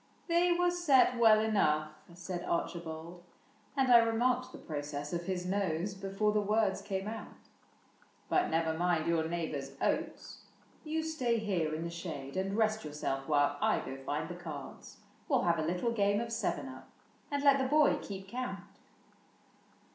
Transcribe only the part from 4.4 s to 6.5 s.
the process of his nose Before the